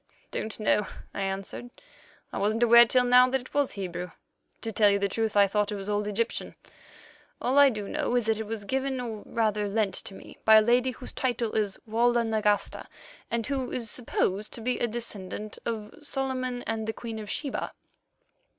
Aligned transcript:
"Don't 0.31 0.59
know," 0.59 0.87
I 1.13 1.21
answered; 1.21 1.69
"wasn't 2.33 2.63
aware 2.63 2.87
till 2.87 3.03
now 3.03 3.29
that 3.29 3.39
it 3.41 3.53
was 3.53 3.73
Hebrew. 3.73 4.09
To 4.61 4.71
tell 4.71 4.89
you 4.89 4.97
the 4.97 5.07
truth, 5.07 5.37
I 5.37 5.45
thought 5.45 5.71
it 5.71 5.75
was 5.75 5.89
old 5.91 6.07
Egyptian. 6.07 6.55
All 7.39 7.59
I 7.59 7.69
do 7.69 7.87
know 7.87 8.15
is 8.15 8.25
that 8.25 8.39
it 8.39 8.47
was 8.47 8.63
given, 8.65 8.99
or 8.99 9.21
rather 9.27 9.67
lent, 9.67 9.93
to 9.93 10.15
me 10.15 10.39
by 10.43 10.55
a 10.55 10.61
lady 10.63 10.89
whose 10.89 11.13
title 11.13 11.51
is 11.53 11.77
Walda 11.87 12.23
Nagasta, 12.23 12.85
and 13.29 13.45
who 13.45 13.71
is 13.71 13.91
supposed 13.91 14.51
to 14.53 14.61
be 14.61 14.79
a 14.79 14.87
descendant 14.87 15.59
of 15.67 15.93
Solomon 16.01 16.63
and 16.63 16.87
the 16.87 16.93
Queen 16.93 17.19
of 17.19 17.29
Sheba." 17.29 17.71